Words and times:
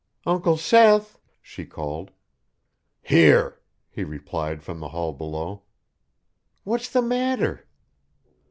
"Uncle 0.25 0.57
Seth!" 0.57 1.19
she 1.43 1.63
called. 1.63 2.09
"Here!" 3.03 3.59
he 3.87 4.03
replied 4.03 4.63
from 4.63 4.79
the 4.79 4.87
hall 4.89 5.13
below. 5.13 5.61
"What's 6.63 6.89
the 6.89 7.03
matter?" 7.03 7.67